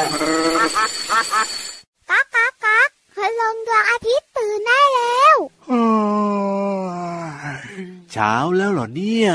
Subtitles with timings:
[0.00, 2.78] ก๊ากก๊ากก๊า
[3.16, 5.36] พลงดวงอาทิตย์ตื่นได้แล้ว
[8.12, 9.30] เช้าแล้วเหรอเนี่ย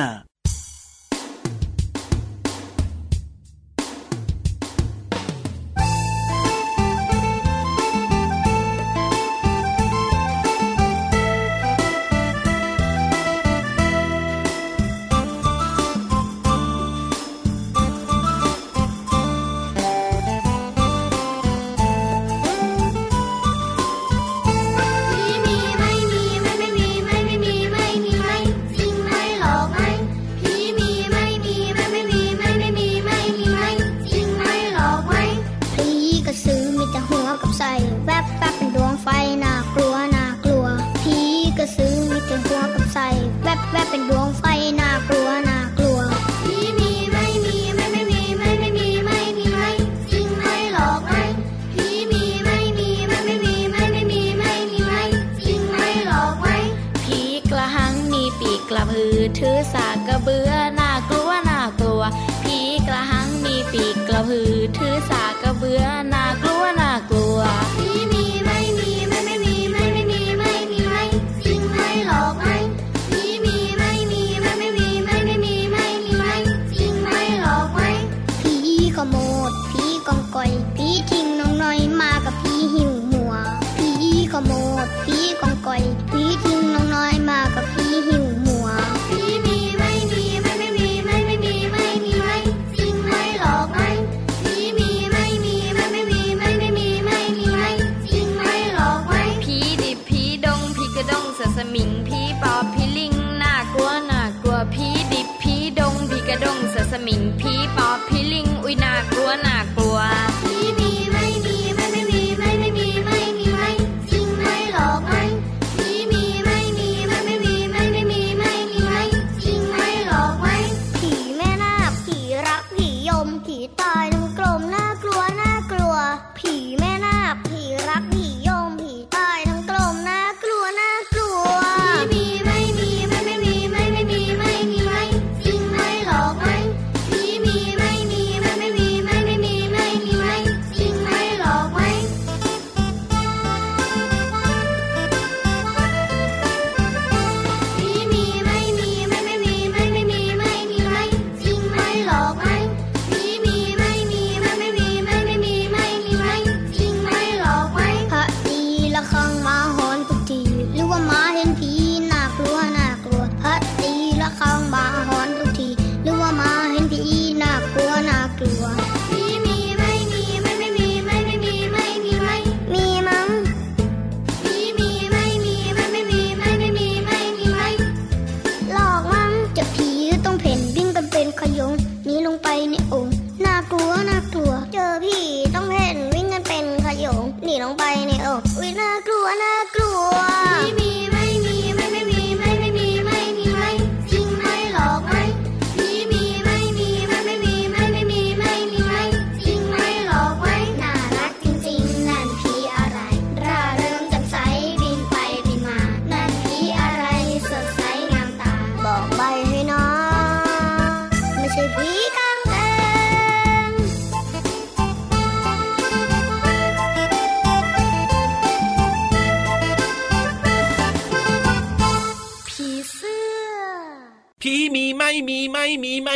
[64.37, 65.83] คือถือสากระเบือ
[66.13, 66.25] นา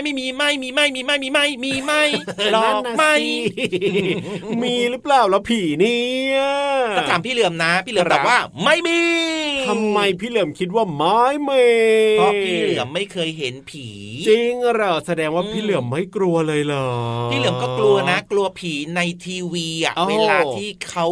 [0.03, 2.03] ไม่มีไม่มีไม่มีไม่มีไม่มีไม่
[2.51, 3.13] หรอกไม่
[4.61, 6.03] มีหรือเปล่าแล้วผีเนี่
[6.35, 6.39] ย
[6.97, 9.01] ก็ถามพี่เหลือมนะ พี่เหลือมตอบว่าไม่มี
[9.67, 11.65] ทำไมพี่เหลือมคิดว่าไม่มี
[12.17, 13.87] เพราะพี่เหลือมไม่เคยเห็นผี
[14.27, 16.89] จริงเหรอแสดงว่าพี่เหลือมไม่กลัวเลยเหรอ
[17.31, 21.05] พี่เหลือมก็กลัวนะ กลัวผีในทีวีอะเวลาที่เขา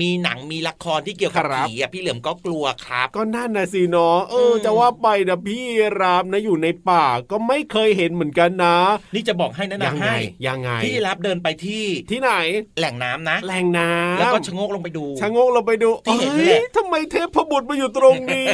[0.00, 5.62] มีหนังมีละครที่เกี่ยวกับผีอะพี่เหลือมก็กลัวครับ ก็นั่นนะสิเนาะเออจะว่าไปนะพี่
[6.00, 8.76] รามนะอยู่ในป่าก็ไม่เคยเห็นเหมือนกันนะ
[9.14, 12.30] นี่จะบอกให้นะนะให้ยังไงพี่รับเดินไปที่ที่ไหน
[12.78, 18.48] แหล่งน้ำนะ แหล่งน้ำแล้วก็ชะงกลงไปดูชะงกลงไปดูเฮ้ยทำไมเทพบุตรมาอยู่ตรงนี้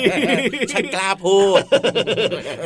[0.72, 1.60] ฉันกล้าพูด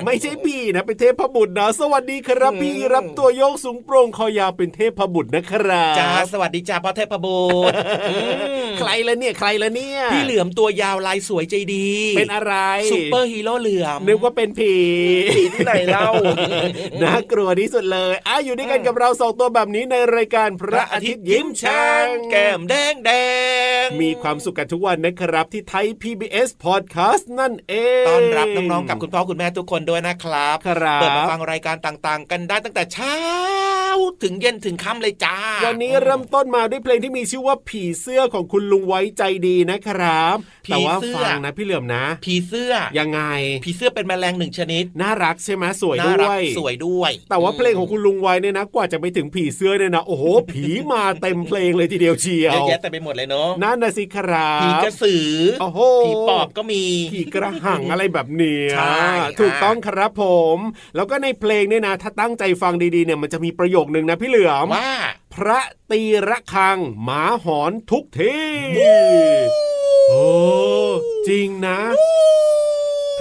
[0.05, 7.75] ไม่ใช่พี่นะเป็นเทพบุตรนะ สวัสดีครับพี่รับตัวโยกสูงโปร่งคอยาเป็นเทพบุตรนะครับจ้าสวัสดีจ้าพ่อเทพบุตร
[8.79, 12.55] ใครละเนี่ยใครละเนี่ยพี่เหลือมตัวยาวลายสวยใจดี เป็นอะไร
[12.93, 14.75] ซูเปอร์ฮีโร่เหลือมนึกว่าเป็นผี
[15.37, 16.11] ผีที่ไหนเล่า
[17.04, 23.10] น่ากลัวที่สุดเลยอะอยู่ด้วยกันกับเราสองตัวแบบนี้ในรายการพระอาทิตย์ยิ้มแฉ่งแก้มแดงแด
[23.84, 33.16] งมีความสุขกันทุกวันนะครับที่ Thai PBS Podcast นั่นเองต้อนรับน้องๆกับคุณพ่อคุณแม่ทุกคนด้วยนะครับครับเปิดมาฟังรายการต่างๆ กันได้ตั้งแต่เช้า
[34.22, 43.20] ถึงเย็นถึงค่ำเลยจ้า วันนี้เริ่มต้นมาด้วยเพลงที่มีชื่อว่าผีเสื้อของคุณลุงไว้ใจดีนะครับผีแต่ว่าเสื้อฟังนะพี่เหลือมนะ ผีเสื้อยังไง
[43.64, 55.29] ผีเสื้อเป็นแมลงหนึ่งชนิด น่ารักใช่ไหมสวยน่าด้รัวยสวยด้วย แต่ว่าเพลงของคุณลุงไว้เนี่ยนะกว่าจะไปถึงผีเสื้อเนี่ยนะโอ้โห ผีมาเต็มเพลงเลยทีเดียวเชียเยอะวแยะแต่ไปหมดเลยเนาะนั่นนะสิครับผีกระสือ
[55.61, 59.06] โอ้โหผีปอบก็มีผีกระหังอะไรแบบเนี้ยใช่
[59.41, 60.25] ถูกต้องครับผ
[60.56, 60.59] ม
[60.97, 64.93] แล้วก็ในเพลงเนี่ยนะถ้าตั้งใจฟังดีๆเนี่ยมันจะมีประโยคนึงนะพี่เหลือมว่า
[65.35, 65.61] พระ
[65.91, 68.47] ตีระฆังหมาหอนทุกที่
[70.09, 70.27] โอ้
[71.29, 71.79] จริงนะ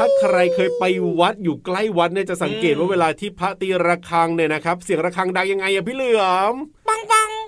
[0.04, 0.84] ถ้าใครเคยไป
[1.20, 6.54] วัดอยู่ใกล้วัดเนี่ยจะสังเกตว่าเวลาที่พระตีระฆังเนี่ยนะครับ เสียงระฆังดังยังไงอะพี่เหลือม
[6.88, 7.41] ปังปังปังปัง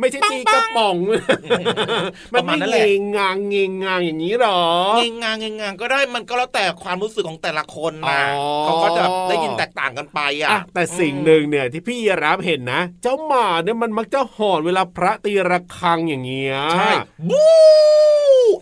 [0.00, 0.96] ไม่ใช่ตีกระป๋อง
[2.32, 4.60] ปมันระมาไม่ณนั้นเงแหละงงางเงงงางอย่างนี้หรอ
[4.96, 16.90] เงงงางเงงงางก็ได้มันก็แล้วแต่ความรู้สึกของแต่ละคนนะอ๋อเขาก็จะได้ยินแตกต่างกันไปอะอะ แต่สิ่งหนึ่งเนี่ยที่พี่รับเห็นนะ เจ้าหมาเนี่ยมันมักจะหอนเวลาพระตีระฆังอย่างเงี้ยใช่
[17.30, 17.48] บู๊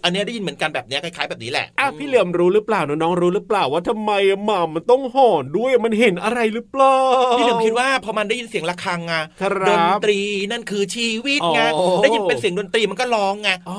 [0.05, 4.13] อันเนี้ยได้ยินเหมือนกันแบบเนี้ยคล้ายๆแบบนี้แหละอะพี่เหลี่ยมรู้หรือเปล่าน้องๆรู้หรือเปล่าว่าทำไม
[4.45, 6.99] หมามันต้องหอนด้วยมันเห็นอะไรหรือเปล่า
[7.39, 10.21] พี่เหลิมคิดว่าพอมันได้ยินเสียงระฆังอะครับดนตรี
[10.51, 13.79] นั่นคือชีวิตไงอ๋อได้ยินเป็นเสียงดนตรีมันก็ร้องไงอ๋อ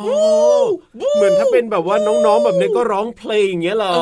[1.16, 4.00] เหมือนถ้าเป็นแบบว่าน้องๆแบบนี้ก็ร้องเพลงอย่างเงี้ยเหรอเอ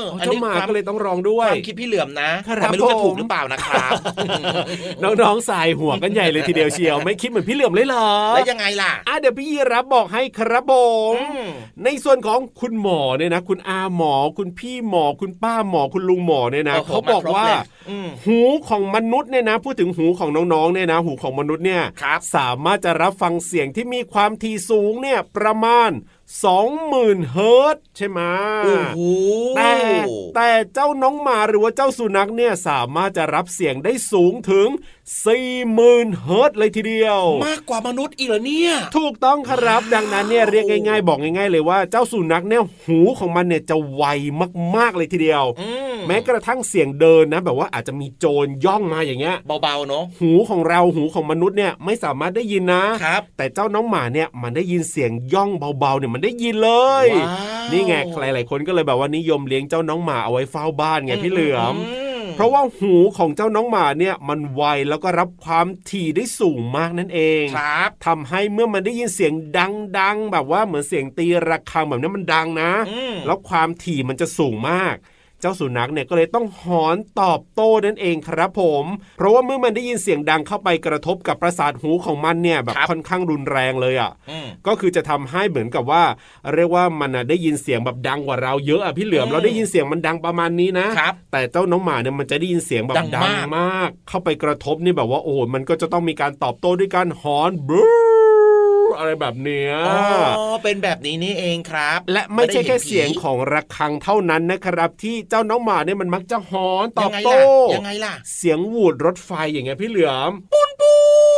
[0.00, 3.90] ออันเจ้านี้หมาความก็เลยต้องร้องด้วยความคิดพี่เหลือมนะครับแต่ไม่รู้จะผมถูกหรือเปล่านะครับ
[5.02, 10.72] น้องๆสายหัวกันใหญ่เลยทีเดียวเชียว ไม่คิดเหมือนพี่เหลือมเลยเหรอแล้วยังไงล่ะอะเดี๋ยวพี่ยีรับบอกให้ครับผ
[11.12, 11.48] มอืม
[11.84, 17.60] ในส่วนของคุณหมอเนี่ยนะ คุณอาหมอคุณพี่หมอคุณป้าหมอคุณลุงหมอเนี่ยนะโอ้โหเขาบอกว่ามาครบเลย
[17.90, 25.90] อืมหูของมนุษย์เนี่ยนะ พูดถึงหูของน้องๆเนี่ยนะ หูของมนุษย์เนี่ยครับสามารถจะรับฟังเสียงที่มีความถี่สูงเนี่ยประมาณ
[26.28, 28.20] 20,000เฮิรตซ์ใช่ไหม
[28.64, 29.00] โอ้โห
[29.56, 29.72] แต่
[30.36, 34.68] แต่เจ้าน้องหมาหรือว่าเจ้าสุนัขเนี่ยสามารถจะรับเสียงได้สูงถึง
[35.46, 44.04] 40,000เฮิรตซ์เลยทีเดียว มากกว่ามนุษย์อีกเหรอเนี่ย ถูกต้องครับ ดังนั้นเนี่ยเรียกง่าย ๆ บอกง่าย ๆ เลยว่าเจ้าสุนัขเนี่ยหูของมันเนี่ยจะไว
[44.76, 56.72] มากๆเลยทีเดียวอืมแม้กระทั่งเสียงเดินนะแบบว่าอาจจะมีโจรย่องมาอย่างเงี้ยเบาๆเนาะหูของเราหูของมนุษย์เนี่ยไม่สามารถได้ยินนะครับ แต่เจ้าน้องหมาเนี่ยมันได้ยินเสียงย่องเบาๆเนี่ยมันได้ยินเล
[57.04, 57.36] ยว้า
[57.68, 61.76] วนี่ไงใครหลายคนก็เลยแบบว่านิยมเลี้ยงเจ้าน้องหมาเอาไว้เฝ้าบ้านไงพี่เหลือมม
[62.34, 69.32] เพราะว่าหูของเจ้าน้องหมาเนี่ยมันไวแล้วก็รับความถี่ได้สูงมากนั่นเองครับทำให้เมื่อมันได้ยินเสียง
[69.98, 74.94] ดังๆ แบบว่าเหมือนเสียงตีระฆังแบบนี้มันดังนะอืมแล้วความถี่มันจะสูงมาก
[75.40, 78.84] เจ้าสุนัขเนี่ยก็เลยต้องหอนตอบโต้นั่นเองครับผม
[79.16, 86.02] เพราะว่าเมื่อมันได้ยินเสียงดังเข้าไปกระทบกับประสาทหูของมันเนี่ยแบบค่อนข้างรุนแรงเลยอะอืมก็คือจะทำให้เหมือนกับว่า
[86.54, 98.07] เรียกว่ามันน่ะได้ยินเสียงแบบดังกว่าเราเยอะอะพี่เหลือมอืมเราได้ยินเสียงมันดังประมาณนี้นะครับแต่เจ้าน้องหมาเนี่ยมันจะได้ยินเสียงแบบดังดังมากมาก เข้าไปกระทบนี่แบบว่าโอ้โหมันก็จะต้องมีการตอบโต้ด้วยการหอนบรู
[98.98, 110.92] อะไรแบบเนี้ยอ๋อเป็นแบบนี้นี่เองครับ และไม่ใช่แค่ด้ห็นผีเสียงของระฆังเท่านั้นนะครับ ที่เจ้าน้องหมาเนี่ยมันมักจะหอนตอบยังไงโต้ล่ะยังไงล่ะ เสียงหวูดรถไฟอย่างเงี้ยพี่เหลือมปูนปู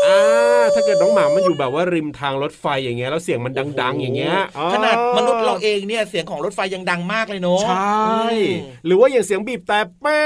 [0.06, 4.36] อ่าถ้าเกิดน้องหมามันอยู่แบบว่าริมทางรถไฟอย่างเงี้ยแล้วเสียงมันดัง ๆ อย่างเงี้ย
[4.74, 8.44] ขนาดอ๋อมนุษย์เราเองเนี่ยเสียงของรถไฟยังดังมากเลยเนาะใช่อืม
[8.86, 10.20] หรือว่าอย่างเสียงบีบแต่แป๊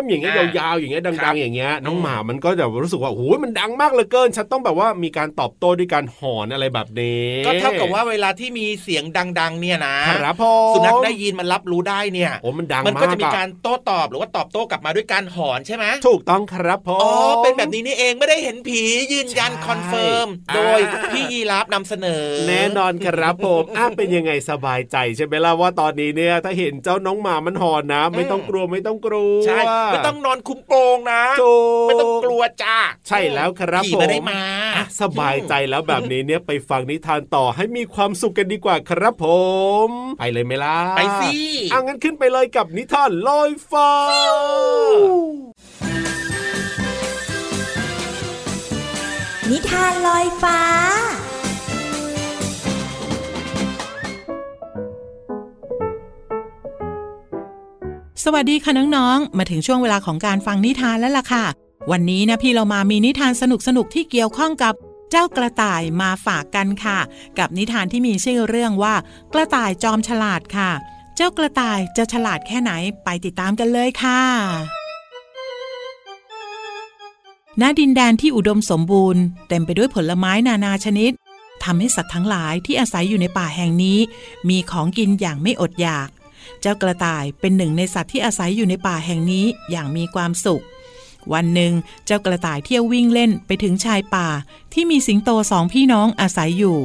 [0.00, 9.04] มอย่างเงี้ยอะยาวๆอย่างเงี้ยครัดับงๆอย่างเงี้ยน้องอืมหมามันก็จะรู้สึกว่าโอ้ยมันดังมากเหลือเกิน ฉันต้องแบบว่ามีการตอบโต้ด้วยการหอนอะไรแบบนี้ก็เท่ากับว่าเวลาที่มีเสียง
[9.40, 17.12] ดัง ๆ เนี่ยนะครับผมสุนัขได้ยินมันรับรู้ได้เนี่ยโอ้มันดังมันมากก็จะมีอการโต้ตอบหรือว่าตอบโต้กลับมาด้วยการหอนใช่ไหมถูกต้องครับผมอ๋อ
[17.42, 20.80] เป็นแบบนี้นี่เองไม่ได้เห็นผียืนยันใช่ confirm อ่าโดย
[21.12, 29.60] พี่ยีราฟนำเสนอ แน่นอนครับผมอ้าเป็นยังไงสบายใจใช่ไหมล่ะว่าตอนนี้เนี่ยถ้าเห็นเจ้าน้องหมามันหอนนะ ไม่ต้องกลัวไม่ต้องกลัวใช่
[29.92, 32.76] ไม่ต้องนอนคลุมโปงนะถูกไม่ต้องกลัวจ้า
[33.08, 34.40] ใช่แล้วครับผีผมไม่ได้มา
[34.76, 39.26] อะสบายใจแล้วแบบนี้เนี่ยไปฟังนิทานต่อให้มีความสุขกันดีกว่าครับผ
[39.86, 41.32] ม ไปเลยไหมล่ะไปสิ
[41.72, 43.90] อะงั้นขึ้นไปเลยกับนิทานลอยฟ้า
[49.50, 50.58] นิทานลอยฟ้า
[58.24, 61.44] สวัสดีค่ะน้องๆ มาถึงช่วงเวลาของการฟังนิทานแล้วล่ะค่ะ
[61.90, 63.42] วันนี้นะพี่เรามามีนิทานส
[63.76, 64.74] นุกๆที่เกี่ยวข้องกับ
[65.10, 66.98] เจ้ากระต่ายมาฝากกันค่ะ
[67.38, 68.94] กับนิทานที่มีชื่อเรื่องว่า
[69.34, 70.70] กระต่ายจอมฉลาดค่ะ
[71.16, 72.72] เจ้ากระต่ายจะฉลาดแค่ไหน
[73.04, 74.22] ไปติดตามกันเลยค่ะ
[77.60, 81.12] ณดินแดนที่อุดมสมบูรณ์เต็มไปด้วยผลไม้นานาชนิด
[81.64, 83.98] ทำให้สัตว์ทั้งหลายที่อาศัยอยู่ในป่าแห่งนี้
[84.48, 86.08] มีของกินอย่างไม่อดอยาก
[86.60, 90.64] เจ้ากระต่ายเป็นหนึ่งในสัตว์ที่อาศัยอยู่ในป่าแห่งนี้อย่างมีความสุข
[91.32, 91.72] วันหนึ่ง
[92.06, 94.28] เจ้ากระต่ายเที่ยววิ่งเล่นไปถึงชายป่า
[94.72, 96.78] ที่มีสิงโตสองพี่น้องอาศัยอยู่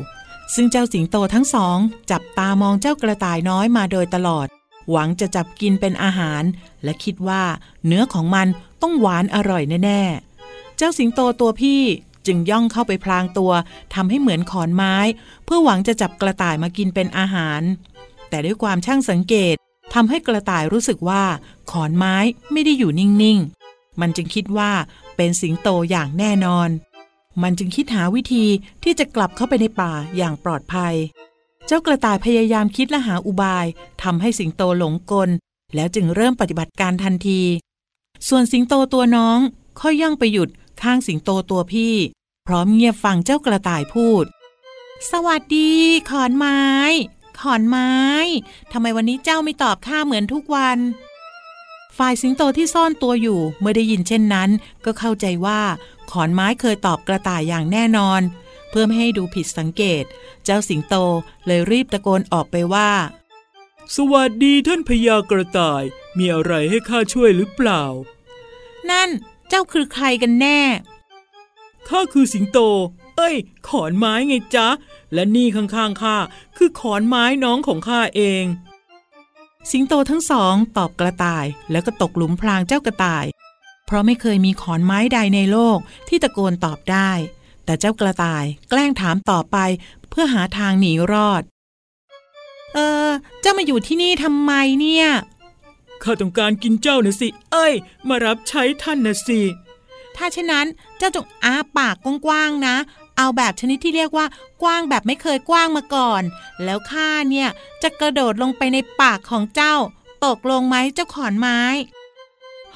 [0.55, 1.77] ซึ่งเจ้าสิงโตทั้งสอง
[2.11, 4.47] จับตามองเจ้ากระต่ายน้อยมาโดยตลอด
[4.91, 6.43] หวังจะจับกินเป็นอาหาร
[6.83, 7.43] และคิดว่า
[7.85, 8.47] เนื้อของมัน
[8.81, 11.81] ต้องหวานอร่อยแน่ๆ เจ้าสิงโตตัวพี่
[12.27, 13.51] จึงย่องเข้าไปพลางตัว
[13.93, 14.95] ทำให้เหมือนขอนไม้
[15.45, 17.61] เพื่อหวังจะจับกระต่ายมากินเป็นอาหาร
[18.33, 19.55] แต่ด้วยความช่างสังเกต
[19.93, 21.23] ทำให้กระต่ายรู้สึกว่า
[21.71, 22.15] ขอนไม้
[22.51, 24.71] ไม่ได้อยู่นิ่งๆ มันจึงคิดว่า
[25.15, 26.69] เป็นสิงโตอย่างแน่นอน
[27.41, 28.45] มันจึงคิดหาวิธี
[28.83, 30.95] ที่จะกลับเข้าไปในป่าอย่างปลอดภัย
[31.65, 33.65] เจ้ากระต่ายพยายามคิดและหาอุบาย
[34.03, 35.29] ทำให้สิงโตหลงกล
[35.75, 37.41] แล้วจึงเริ่มปฏิบัติการทันที
[38.27, 39.39] ส่วนสิงโตตัวน้อง
[39.79, 40.49] ค่อยย่องไปหยุด
[40.81, 41.95] ข้างสิงโตตัวพี่
[42.47, 44.25] พร้อมเงียบฟังเจ้ากระต่ายพูด
[45.11, 45.71] สวัสดี
[46.09, 46.59] ขอนไม้
[47.39, 47.91] ขอนไม้
[48.71, 50.77] ทำไมวันนี้เจ้าไม่ตอบข้าเหมือนทุกวัน
[51.97, 54.49] ฝ่ายสิงโตที่ซ่อนตัวอยู่เมื่อได้ยินเช่นนั้น
[54.85, 55.61] ก็เข้าใจว่า
[56.11, 58.21] ขอนไม้เคยตอบกระต่ายอย่างแน่นอน
[58.69, 60.03] เพื่อไม่ให้ดูผิดสังเกต
[60.43, 60.95] เจ้าสิงโต
[61.45, 62.91] เลยรีบตะโกนออกไปว่า
[63.95, 65.83] สวัสดีท่านพญากระต่าย
[66.17, 67.83] มีอะไรให้ข้าช่วยหรือเปล่า
[68.89, 69.09] นั่น
[69.49, 70.59] เจ้าคือใครกันแน่
[71.89, 72.59] ข้าคือสิงโต
[73.17, 73.35] เอ้ย
[73.67, 74.67] ขอนไม้ไงจ๊ะ
[75.13, 76.17] และนี่ข้างๆข้า
[76.57, 78.45] คือขอนไม้น้องของข้าเอง
[79.71, 83.25] สิงโตทั้งสองตอบกระต่ายแล้วก็ตกหลุมพรางเจ้ากระต่าย
[83.85, 85.77] เพราะไม่เคยมีขอนไม้ใดในโลก
[86.07, 87.11] ที่ตะโกนตอบได้
[87.65, 89.57] แต่เจ้ากระต่ายแกล้งถามต่อไป
[90.09, 91.43] เพื่อหาทางหนีรอด
[92.73, 93.09] เออ
[93.41, 95.07] เจ้ามาอยู่ที่นี่ทำไมเนี่ย
[96.03, 97.73] ข้าต้องการกินเจ้านะสิ เอ้ย
[98.07, 99.41] มารับใช้ท่านนะสิ
[100.15, 100.67] ถ้าเช่นนั้น
[100.97, 102.75] เจ้าจงอ้าปากกว้างๆนะ
[103.17, 104.25] เอาแบบชนิดที่เรียกว่า
[104.61, 106.23] กว้างแบบไม่เคยกว้างมาก่อน
[106.63, 107.49] แล้วข้าเนี่ย
[107.83, 109.75] จะกระโดดลงไปในปากของเจ้า
[110.25, 111.59] ตกลงไหมเจ้าขอนไม้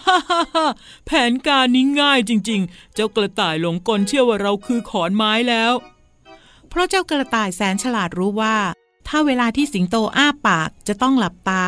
[0.06, 0.68] ฮ่าฮ่าฮ่า
[1.06, 5.74] แผนการนี้ง่ายจริง ๆ เจ้ากระต่ายหลงกลเชื่อว่าเราคือขอนไม้แล้ว
[6.70, 8.58] เพราะเจ้ากระต่ายแสนฉลาดรู้ว่า
[9.08, 11.66] ถ้าเวลาที่สิงโตอ้าปากจะต้องหลับตา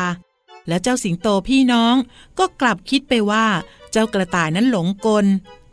[0.68, 1.94] และเจ้าสิงโตพี่น้อง
[2.38, 3.46] ก็กลับคิดไปว่า
[3.92, 5.26] เจ้ากระต่ายนั้นหลงกล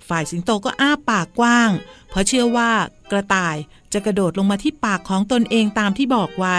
[0.10, 1.70] ฝ่ายสิงโตก็อ้าปากกว้าง
[2.10, 2.72] เพราะเชื่อว่า
[3.12, 3.56] กระต่าย
[3.94, 6.58] จะกระโดดลงมาที่ปากของตนเองตามที่บอกไว้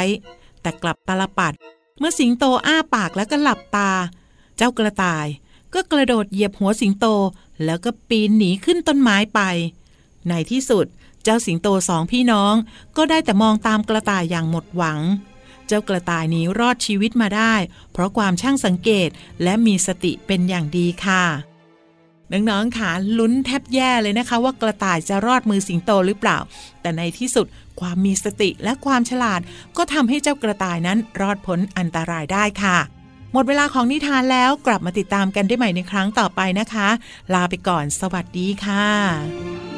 [0.63, 1.55] แต่กลับตาลปัด
[1.99, 3.91] เมื่อสิงโตอ้าปากแล้วก็หลับตา
[4.57, 5.27] เจ้ากระต่าย
[5.75, 7.07] ก็กระโดดเหยียบหัวสิงโต
[7.65, 9.41] แล้วก็ปีนหนีขึ้นต้นไม้ไป
[10.29, 10.87] ในที่สุด
[11.23, 12.55] เจ้าสิงโตสองพี่น้อง
[12.97, 15.01] ก็ได้แต่มองตามกระต่ายอย่างหมดหวัง
[15.67, 17.55] เจ้ากระต่ายนี้รอดชีวิตมาได้
[17.93, 19.09] เพราะความช่างสังเกต
[19.43, 21.25] และมีสติเป็นอย่างดีค่ะ
[22.33, 26.39] น้องๆค่ะลุ้นแทบแย่เลยนะคะ ว่ากระต่ายจะรอดมือสิงโตหรือเปล่า
[26.81, 27.47] แต่ในที่สุด
[27.81, 29.41] ความมีสติและความฉลาด
[29.77, 32.79] ก็ทำให้เจ้ากระต่ายนั้นรอดพ้นอันตรายได้ค่ะ
[33.33, 36.89] หมดเวลาของนิทานแล้วกลับมาติดตามกันได้ใหม่ในครั้งต่อไปนะคะ
[37.35, 39.78] ลาไปก่อน สวัสดีค่ะ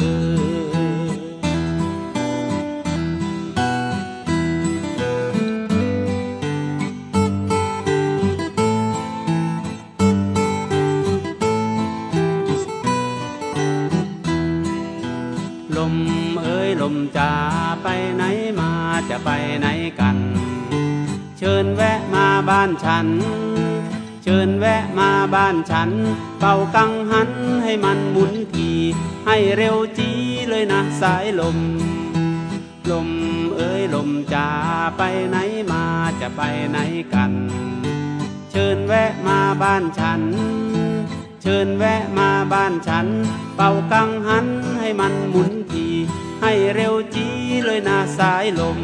[15.77, 15.95] ลม
[16.43, 17.31] เอ้ยลมจะ
[17.83, 18.23] ไปไหน
[18.59, 18.71] มา
[19.09, 19.67] จะไปไหน
[19.99, 20.17] กัน
[21.37, 23.07] เชิญแวะมาบ้านฉัน
[24.23, 25.89] เชิญแวะมาบ้านฉัน
[26.39, 27.31] เป่ากังหัน
[27.63, 28.71] ให้มันหมุนที
[29.25, 30.11] ให้เร็วจี
[30.49, 31.57] เลยนะสายลม
[32.91, 33.09] ลม
[33.57, 34.47] เอ้ยลมจะ
[34.97, 35.37] ไปไหน
[35.71, 35.83] มา
[36.21, 36.77] จะไปไหน
[37.13, 37.31] กัน
[38.51, 40.21] เชิญแวะมาบ้านฉัน
[41.41, 43.07] เชิญแวะมาบ้านฉัน
[43.55, 44.47] เป่ากังหัน
[44.79, 45.51] ให้มันหมุน
[46.41, 47.27] ให้เร็วจี
[47.65, 48.77] เลยนาสายลม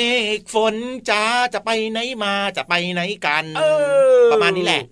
[0.00, 0.02] ม
[0.36, 0.74] ฆฝน
[1.10, 3.62] จ้าจะไปไหนมาจะไปไหนกันเอ
[4.24, 4.82] อประมาณนี้แหละ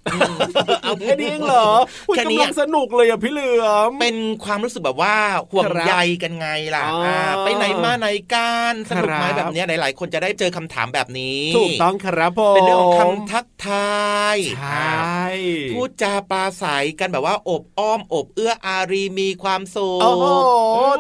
[0.83, 1.69] เอาแค่นี้เองเหรอ
[2.09, 5.17] อุ๊ยแค่นี้กำลังสนุกเลยอะพี่เหลือมเป็นความรู้สึกแบบว่า
[5.53, 13.99] ห่วงครับใยกันไงล่ะอ๋ออ่าไปไหนมาไหนกันสนุกไหมครับแบบเนี้ยหลายๆคนจะได้เจอคำถามแบบนี้ถูกต้องครับผมเป็นเรื่องของคำทักทา
[14.35, 15.29] ยใชอ่า่
[15.73, 20.27] พูดจาปราศัยกันแบบว่าอบอ้อมอบเอื้ออารีมีความสุขโอ้โห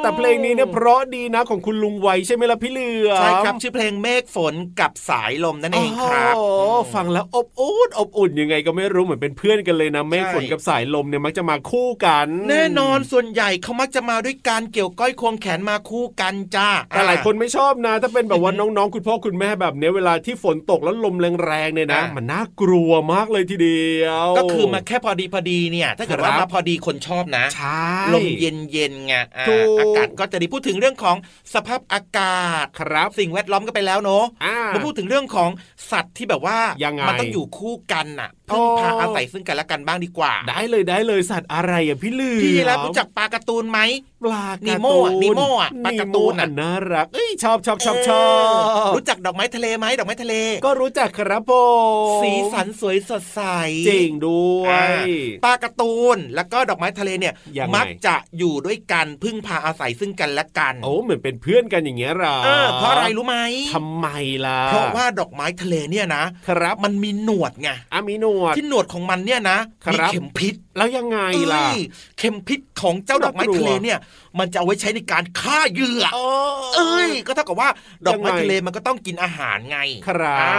[0.03, 31.17] แต่เพลงนี้เนี่ยเพราะดีนะของคุณลุงไวใช่ไหมล่ะพี่เหลือมใช่ครับชื่อเพลงเมฆฝนกับสายลมนั่นเองครับโอ้โหฟังแล้วอบอุ่นอบอุ่นยังไงก็ไม่รู้เหมือนเป็นเพื่อนกันเลยนะเมฆใช่ฝนกับสายลมเนี่ยมักจะมาคู่กัน แน่นอนส่วนใหญ่เขามักจะมาด้วยการเกี่ยวก้อยควงแขนมาคู่กันจ้าแต่หลายคนไม่ชอบนะ ถ้าเป็นแบบว่าน้องๆคุณพ่อคุณแม่แบบเนี้ยเวลาที่ฝนตกแล้วลมแรงๆเนี่ยนะอ่ามัมันน่ากลัวมากเลยทีเดียว ก็คือมาแค่พอดีพอดีเนี่ย ถ้าเกิดว่าครับมาพอดีคนชอบนะใช่ลมเย็นเย็นๆไงอ่าถูกอากาศก็จะดีพูดถึงเรื่องของ
[31.55, 35.50] สภาพอากาศครับ สิ่งแวดล้อมก็ไปแล้วเนอะอ่ามาพูดถึงเรื่องของ
[35.90, 43.81] สัตว์ที่แบบว่ายังไงมันต้องอยู่คู่กันน่ะ พึ่งพาอาศัยซึ่งกันและกันบ้างดีกว่า ได้เลยได้เลยสัตว์อะไรอะพี่เหลือมพี่รับรู้จักปลาการ์ตูนไหม
[44.25, 48.25] ปลานิการ์โม่ตูอะนนิโม่อะปลาการ์ตูนอะนิโม่น่ารักเอ้ยชอบชอบชอบชอ
[48.90, 51.52] บรู้จักดอกไม้ทะเลไหมดอกไม้ทะเล ก็รู้จักครับผ
[52.17, 53.40] มสีสันสวยสดใส
[53.88, 54.85] จริงด้วยอ่า
[55.45, 63.37] ปลาการ์ตูนแล้วก็ดอกไม้ทะเลเนี่ยยังไงมักจะอยู่ด้วยกันพึ่งพาอาศัยซึ่งกันและกันโอ้เหมือนเป็นเพื่อนกันอย่างเงี้ยเหรอเออเพราะอะไรรู้ไหม
[63.75, 64.09] ทำไม
[64.47, 71.18] ล่ะเพราะว่าดอกไม้ทะเลเนี่ยนะครับมันมีหนวดไงอามีหนวด ที่หนวดของมันเนี่ยนะคมีรับเข็มพิษแล้วยังไง
[71.52, 71.78] ล่ะเอ้ย
[72.18, 73.99] เข็มพิษของเจ้าดอกไม้น่ากลัวทะเลเนี่ย
[74.38, 76.18] มันจะเอาไว้ใช้ในการฆ่าเหยื่อเอ
[76.77, 77.68] เอ้ย ก็เท่ากับว่า
[78.07, 80.55] ดอกไม้ยังไงทะเลมันก็ต้องกินอาหารไงครับอ่า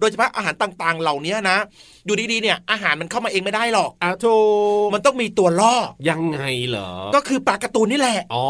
[0.00, 1.58] โดยเฉพาะอาหารต่างๆ เหล่านี้นะ
[2.06, 4.36] อยู่ดีๆเนี่ยอาหารมันเข้ามาเองไม่ได้หรอกอะถู
[4.84, 5.74] กมันต้องมีตัวล่อ
[6.08, 8.46] ยังไงเหรอ ก็คือปลาการ์ตูนนี่แหละ อ๋อ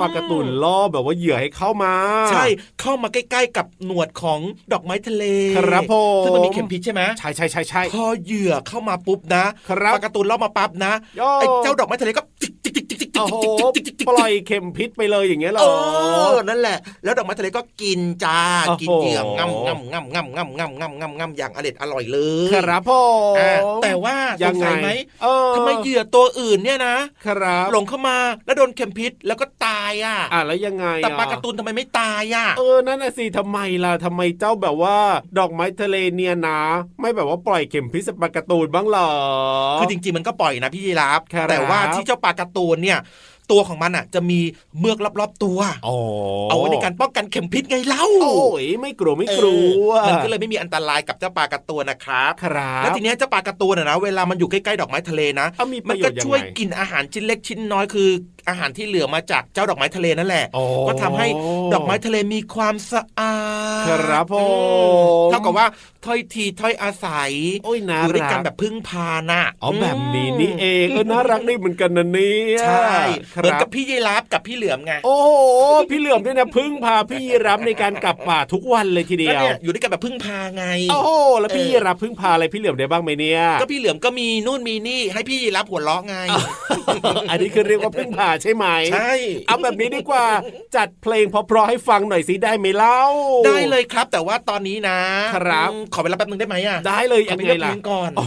[0.00, 1.94] ปลาการ์ตูนล่อแบบว่าเหยื่อให้เข้ามา
[2.32, 2.44] ใช่
[2.80, 4.40] เข้ามาใกล้ๆ กับหนวดของ
[4.72, 5.24] ดอกไม้ทะเล
[5.56, 13.36] ครับผมซึ่งมันมีเข็มพิษใช่ไหมใช่ใช่ใช่ใช่พอเหยื่อเข้ามาปุ๊บนะครับปลาการ์ตูนล่อมาปั๊บนะย่อไอ้เจ้าดอกไม้ทะเลก็จิกจิกจิกจิกจิกจิก โอ้โห
[13.74, 15.66] จิกจิกจิกจิกปล่อยเข็มพิษไปเลยอย่างเงี้ยเหรเอ
[16.26, 22.90] ออนั่นแหละ แล้วดอกไม้ทะเลก็กินจ้าโอ้โหกินเหยื่องำงำงำงำงำงำงำงำงำอย่างอร่อยอร่อยเลยครับผ
[23.38, 24.88] อ่ามแต่ว่าสยังงไงสัยไหม
[25.22, 34.96] เออทำไมเหยื่อตัวอื่นเนี่ยนะครับหลงเข้ามาแล้วโดนเข็มพิษแล้วก็ตายอะอะแล้วยังไงแต่อะปลาการ์ตูนทำไมไม่ตายอะเออนั่นน่ะสิทำไมล่ะทำไมเจ้าแบบว่า
[35.38, 36.60] ดอกไม้ทะเลเนี่ยนะ
[37.00, 39.10] ไม่แบบว่าปล่อยเข็มพิษใส่ปลาการ์ตูนบ้างเหรอ
[39.80, 42.98] คือจริงๆมันก็ปล่อยนะพี่ยีราฟครับแต่ว่าที่เจ้าปลาการ์ตูนเนี่ย
[43.50, 44.40] ตัวของมันอะ จะมี
[44.78, 45.98] เมือกรอบๆตัวอ๋อ
[46.50, 58.08] เอาไว้ในการป้องกันเข็มพิษไงเล่าโอ้ยไม่กลัวไม่กลัวเออมันก็เลยไม่มีอันตรายกับเจ้าปลาการ์ตูนนะครับครับแล้วทีเนี้ยเจ้าปลาการ์ตูนอะนะเวลามันอยู่ใกล้ๆดอกไม้ทะเลนะเอามีปมันระโยก็ชน์ยังช่วยไงกินอาหารชิ้นเล็กชิ้นน้อยคือ
[58.48, 61.26] อาหารที่เหลือมาจากเจ้าดอกไม้ทะเลนั่นแหละอ๋อก็ทำให้
[61.72, 63.36] ดอกไม้ทะเลมีความสะอา
[63.84, 64.46] ดครับผมอื
[65.28, 65.66] มเท่ากับว่า
[66.06, 67.32] ถ้อยทีถ้อยอาศัย
[67.64, 72.94] โอ้ยน่าอยู่ด้วยรักันกแบบพึ่งพาน่ะอ๋อแบบนี้นี่เองเออน่ารักดีเหมือนกันนะเนี่ยใช่
[73.34, 75.30] คเหมือนรักับพี่ยีราฟกับพี่เหลือมไงโอ้โห
[75.90, 86.16] พี่เหลือมเนี่ยนะพึ่งพาพี่ยีรับในการกลับป่าทุกวันเลยทีเดีก็ยวเนี่ยอยู่ด้วยกันแบบพึ่งพาไงโอ้โหแล้วพี่เออยีรับพึ่งพาอะไรพี่เหลือมได้บ้างไหมเนี่ยก็พี่เหลือมก็มีนู่นมีนี่ให้พี่ยีราฟหัวเราะไง
[87.30, 89.12] อันนี้คือเรียกว่าพึ่งพาใช่ไหมใช่
[89.46, 90.26] เอาแบบนี้ดีกว่า
[90.76, 93.00] จัดเพลงเพราะๆให้ฟังหน่อยสิได้ไหมเล่า
[93.46, 94.98] ได้เลยครับ แต่ว่าตอนนี้นะ
[95.36, 98.26] ครับอืมขอเวลาแป๊บนึงได้ไหมอะได้เลยขอยังไปไงเลือกเพล่ะลงก่อนโอ้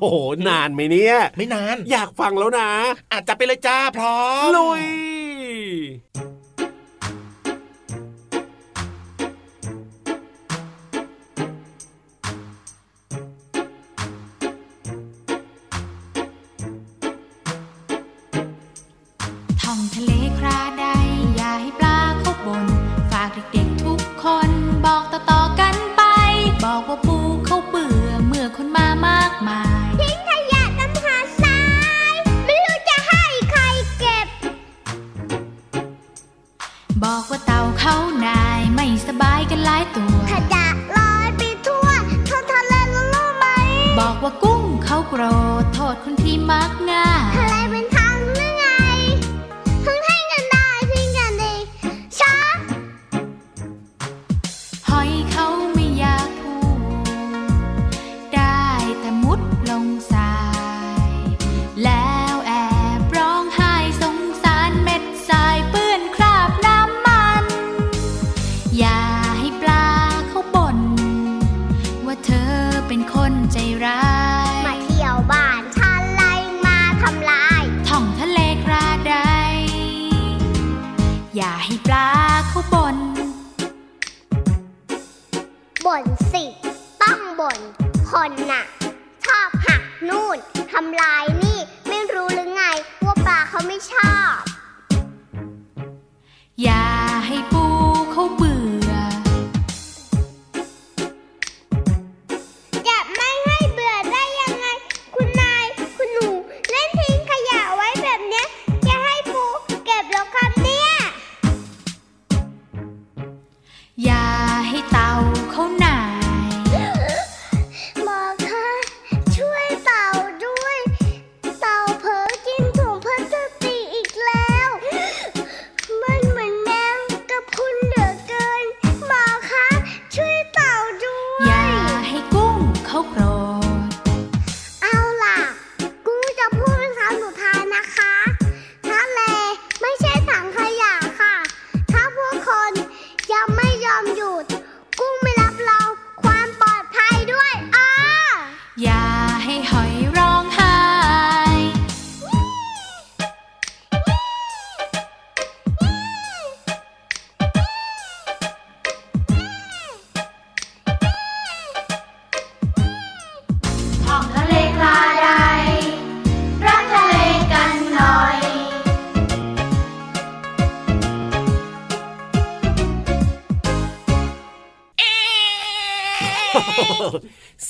[0.00, 0.06] โห
[0.48, 2.70] นานไหมเนี่ย ไม่นาน อยากฟังแล้วนะ
[3.12, 4.84] อาจจะไปเลยจ้าพร้อมลุย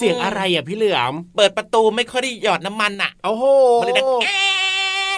[0.00, 3.44] สียงอะไรอะพี่เหลือม เปิดประตูไม่ค่อยได้หยอดน้ำมันน่ะ โอ้โห
[3.80, 4.40] มันเลยดังแอ๊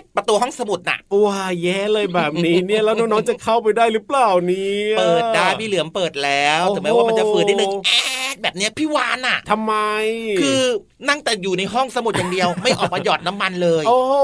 [0.01, 9.75] ดประตูห้องสมุดน่ะว้าแย่เลยแบบนี้เนี่ยแล้วน้องๆจะเข้าไปได้หรือเปล่าเนี่ยเปิดได้พี่เหลือมเปิดแล้วโอ้โหแต่แม้ว่ามันจะฝืนนิดนึงแอ๊ ดแบบเนี้ยพี่วานน่ะทำไม
[10.41, 10.63] คือ
[11.09, 14.15] นั่งแต่อยู่ในห้องสมุดอย่างเดียว ไม่ออกมาหยอดน้ำมันเลย โอ้โห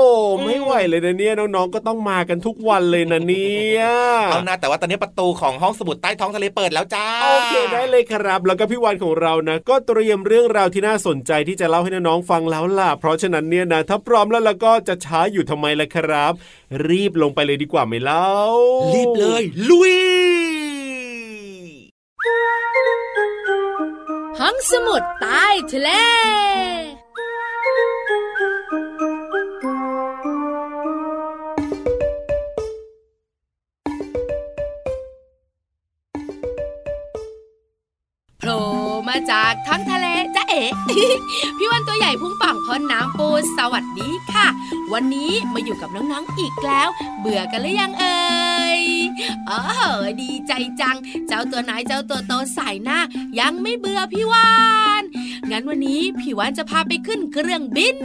[0.44, 3.82] ไม่ไหวเลยนะเนี่ยน้องๆก็ต้องมากันทุกวันเลยนะเนี่ย
[4.30, 16.32] เอานะแต่ว่าตอนนี้ประตูของห้องสมุดใต้ท้องทะเลเปิดแล้วจ้าโอเคได้เลยครับ แล้วก็พี่วันของเรานะ ก็เตรียมเรื่องราวที่น่าสนใจที่จะเล่าให้น้องๆฟังแล้วล่ะ เพราะฉะนั้นเนี่ยนะถ้าพร้อมแล้วแล้วก็จะช้าอยู่ทำไมล่ะครับ
[16.88, 18.28] รีบลงไปเลยดีกว่าไหมเล่า
[18.94, 19.94] รีบเลย ลุย
[24.38, 25.88] ห้องสมุดใต้ทะเล
[38.38, 38.60] โผล่
[39.08, 40.62] มาจากท้องทะเลจ้าเอ๋
[41.56, 44.46] พี่วันตัวใหญ่พุ่งป่องพ้นน้ำปูสวัสดีค่ะ
[44.92, 46.88] วันนี้มาอยู่กับน้องๆอีกแล้ว
[47.20, 48.37] เบื่อกันหรือยังเอ่ย
[49.46, 49.52] เอ
[50.00, 52.98] อดีใจจัง เจ้าตัวไหนเจ้าตัวโตสายหน้า
[53.40, 54.50] ยังไม่เบื่อพี่วา
[55.00, 55.02] น
[55.50, 57.96] งั้นวันนี้พี่วานจะพาไปขึ้นเครื่องบิน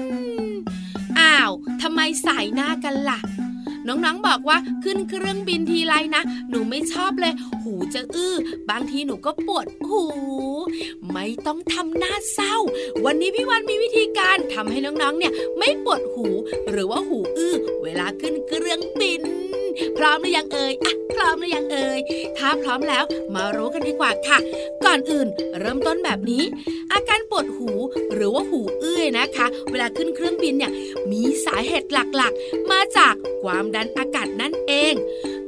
[1.20, 3.20] อ้าวทำไมสายหน้ากันล่ะ
[3.88, 8.36] น้องๆ บอกว่าขึ้นเครื่องบินทีไรนะ หนูไม่ชอบเลย หูจะอื้อ
[8.70, 10.04] บางทีหนูก็ปวดหู
[11.12, 12.56] ไม่ต้องทำหน้าเศร้า
[13.06, 16.26] วันนี้พี่วันมีวิธีการทำให้น้องๆ เนี่ย ไม่ปวดหู
[16.70, 19.22] หรือว่าหูอื้อ เวลาขึ้นเครื่องบิน
[19.98, 22.00] พร้อมหรือยังเอ่ยอะพร้อมหรือยังเอ่ย
[22.38, 23.04] ถ้าพร้อมแล้ว
[23.36, 24.38] มารู้กันดีกว่าค่ะ
[24.86, 25.28] ก่อนอื่น
[25.60, 26.44] เริ่มต้นแบบนี้
[26.94, 27.70] อาการปวดหู
[28.14, 30.72] หรือว่าหูอื้อนะคะ เวลาขึ้นเครื่องบินเนี่ย
[31.12, 34.94] มีสาเหตุหลักๆ มาจากความดันอากาศนั่นเอง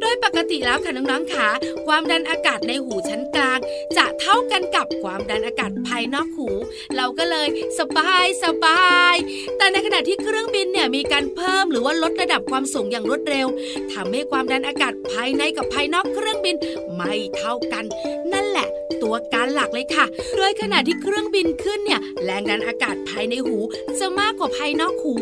[0.01, 1.47] โดยปกติแล้วค่ะน้องๆค่ะ
[1.87, 3.59] ความดันอากาศในหูชั้นกลาง
[3.97, 6.49] จะเท่ากันกับความดันอากาศภายนอกหู
[6.95, 7.47] เราก็เลย
[7.79, 9.15] สบายสบาย
[9.57, 13.47] แต่ในขณะที่เครื่องบินเนี่ยมีการเพิ่มหรือว่าลดระดับความสูงอย่างรวดเร็ว
[13.93, 16.55] ทำให้ความดันอากาศภายในกับภายนอกเครื่องบิน
[16.95, 17.85] ไม่เท่ากัน
[18.33, 18.67] นั่นแหละ
[19.05, 20.05] ตัวการหลักเลยค่ะ
[20.37, 23.57] โดยขณะที่เครื่องบินขึ้นเนี่ยแรงดันอากาศภายในหู
[23.99, 25.15] จะมากกว่าภายนอกหู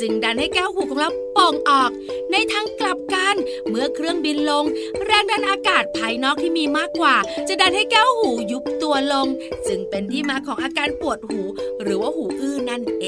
[0.00, 1.90] จึงดันให้แก้วหูของเราป่องออก
[2.32, 3.36] ในทางกลับกัน
[3.68, 4.64] เมื่อเครื่องบินลง
[5.06, 7.16] แรงดันอากาศภายนอกที่มีมากกว่า
[7.48, 9.26] จะดันให้แก้วหูยุบตัวลง
[9.68, 11.40] จึงเป็นที่มาของอาการปวดหู
[11.82, 13.06] หรือว่าหูอื้อนั่นเอ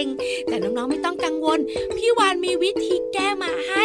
[0.00, 0.02] ง
[0.48, 1.58] แต่น้องๆไม่ต้องกังวล
[1.96, 3.84] พี่วานมีวิธีแก้มาให้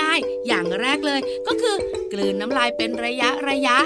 [0.00, 1.76] ง่ายๆ อย่างแรกเลยก็คือ
[2.12, 3.76] กลืนน้ำลายเป็นระยะระยะ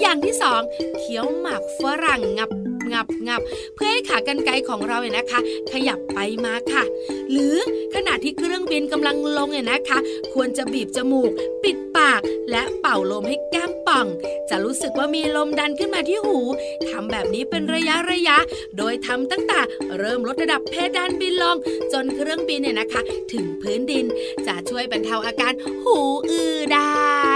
[0.00, 0.60] อย่างที่สอง
[0.98, 2.50] เคี้ยวหมากฝรั่งงับ
[2.92, 3.40] งับงับ
[3.74, 5.40] เพื่อให้ขากรรไกรของเราเนี่ยนะคะ
[5.72, 6.84] ขยับไปมาค่ะ
[7.30, 7.56] หรือ
[7.94, 9.98] ขณะที่เครื่องบินกำลังลงเนี่ยนะคะ
[10.34, 11.30] ควรจะบีบจมูก
[11.62, 14.06] ปิดปาก และเป่าลมให้แก้มป่อง
[14.50, 16.40] จะรู้สึกว่ามีลมดันขึ้นมาที่หู
[16.88, 18.36] ทำแบบนี้เป็นระยะระยะ
[18.78, 19.60] โดยทำตั้งแต่
[19.98, 21.56] เริ่มลดระดับเพดานบินลง
[21.92, 23.00] จนเครื่องบินเนี่ยนะคะ
[23.32, 24.04] ถึงพื้นดิน
[24.46, 25.52] จะช่วยบรรเทาอาการ
[25.84, 25.98] หู
[26.30, 27.30] อื้อได้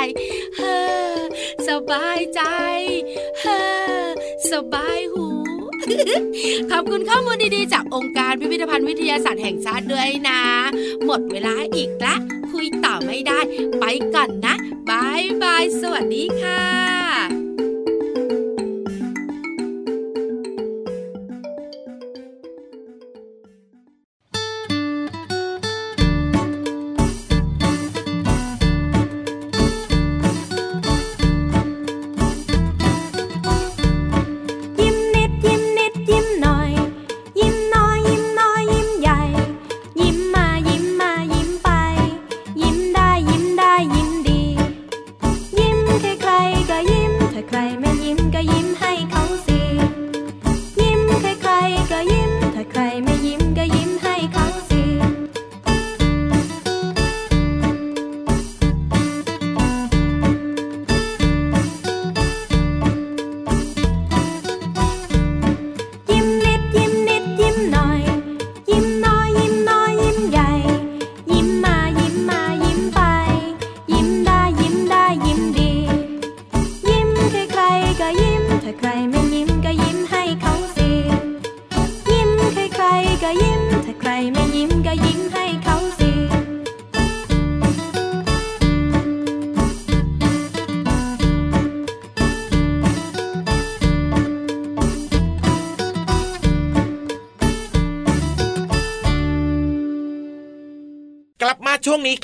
[0.57, 0.79] เฮ้
[1.17, 1.19] อ
[1.69, 2.43] สบายใจ
[3.41, 3.61] เฮ้
[4.03, 4.09] อ
[4.51, 5.24] สบายหู
[6.71, 10.41] ขอบคุณข้อมูลดีๆ จากองค์การพิพิธภัณฑ์วิทยาศาสตร์แห่งชาติด้วยนะ
[11.05, 12.15] หมดเวลาอีกละ
[12.51, 13.41] คุยยต่อไม่ได้
[13.81, 14.55] ไปก่อนนะ
[14.91, 16.84] บายบาย สวัสดีค่ะ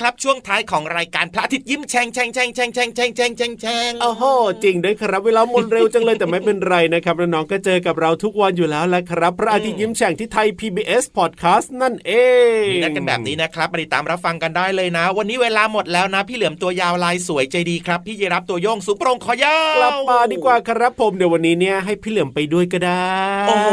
[0.00, 4.24] ครับช่วงท้ายของรายการพระอาทิตย์ยิ้มแฉ่งแฉ่งแฉ่งแฉ่งแฉ่งแฉ่งแฉ่งแฉ่งแฉ่งโอ้โห
[4.64, 12.12] จริงด้วยครับ เวลาหมดเร็วจังเลยแต่ไม่เป็นไรนะครับน้องๆก็เจอกับเราทุกวันอยู่แล้วแหละครับ พระอาทิตย์ยิ้มแฉ่งที่ไทย PBS Podcast นั่นเอ
[12.59, 23.14] งมีนัดกันแบบนี้นะครับมาติดตามรับฟังกันได้เลยนะ วันนี้เวลาหมดแล้วนะ พี่เหลือมตัวยาวลายสวยใจดีครับ พี่ยีรับตัวโยงสูงโปร่งคอยาวกลับมาดีกว่าครับผมเดี๋ยววันนี้เนี่ยให้พี่เหลือมไปด้วยก็ได้
[23.48, 23.70] โอ้โห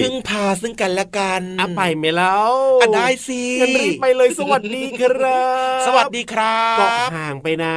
[0.00, 2.52] พึ่งพาซึ่งกันและกันอะไปไหมแล้ว
[2.94, 5.45] ได้สิงั้นรีบไปเลยสวัสดีครับ
[5.86, 7.76] สวัสดีครับเกาะห่างไปนะ